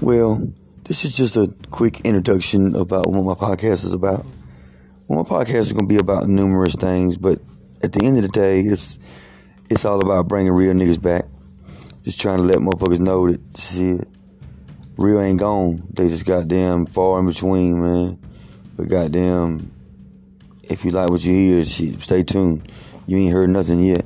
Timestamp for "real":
10.52-10.72, 14.96-15.20